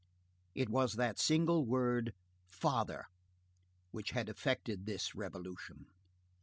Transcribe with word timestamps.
"It 0.55 0.67
was 0.67 0.93
that 0.93 1.19
single 1.19 1.63
word 1.63 2.15
"father" 2.49 3.05
which 3.91 4.13
had 4.13 4.29
effected 4.29 4.87
this 4.87 5.13
revolution. 5.13 5.85